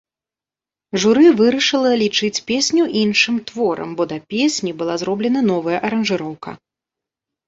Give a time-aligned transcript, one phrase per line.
[1.01, 6.55] Журы вырашыла лічыць песню іншым творам, бо да песні была зробленая новая аранжыроўка.